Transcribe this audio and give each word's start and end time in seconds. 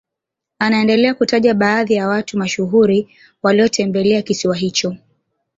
Anaendelea 0.59 1.13
kutaja 1.13 1.53
baadhi 1.53 1.93
ya 1.93 2.07
watu 2.07 2.37
mashuhuri 2.37 3.07
waliotembelea 3.43 4.21
kisiwa 4.21 4.55
hicho 4.55 4.95